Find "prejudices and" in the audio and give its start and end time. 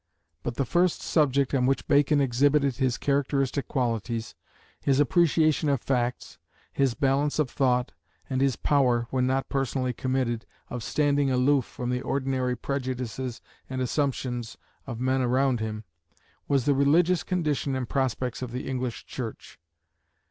12.57-13.79